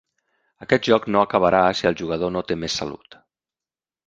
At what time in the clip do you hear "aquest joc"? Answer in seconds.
0.65-1.05